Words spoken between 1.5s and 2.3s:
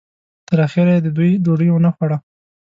ونه خوړه.